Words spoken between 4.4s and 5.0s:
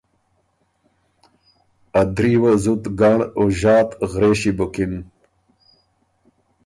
بُکِن